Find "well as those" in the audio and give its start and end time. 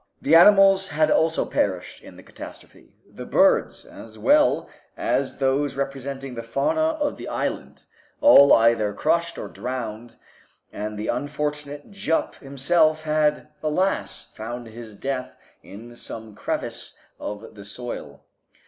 4.17-5.75